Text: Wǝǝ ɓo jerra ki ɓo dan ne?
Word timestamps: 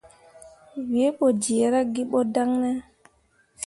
Wǝǝ 0.89 1.05
ɓo 1.17 1.25
jerra 1.43 1.81
ki 1.93 2.03
ɓo 2.11 2.19
dan 2.33 2.49
ne? 2.61 2.71